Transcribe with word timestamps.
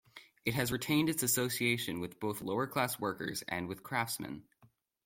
It 0.45 0.55
has 0.55 0.71
retained 0.71 1.09
its 1.09 1.21
association 1.21 1.99
with 1.99 2.19
both 2.19 2.41
lower 2.41 2.65
class 2.65 2.99
workers 2.99 3.43
and 3.47 3.67
with 3.67 3.83
craftsmen. 3.83 4.41